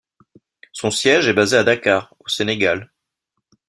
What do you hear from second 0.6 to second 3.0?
Son siège est basé à Dakar, au Sénégal.